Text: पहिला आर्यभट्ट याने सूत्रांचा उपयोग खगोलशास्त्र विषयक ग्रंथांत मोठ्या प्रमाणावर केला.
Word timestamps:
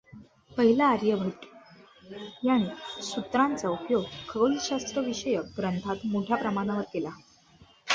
पहिला 0.51 0.85
आर्यभट्ट 0.85 1.45
याने 2.45 3.03
सूत्रांचा 3.03 3.69
उपयोग 3.69 4.03
खगोलशास्त्र 4.29 5.01
विषयक 5.01 5.57
ग्रंथांत 5.57 6.05
मोठ्या 6.05 6.37
प्रमाणावर 6.37 6.83
केला. 6.93 7.09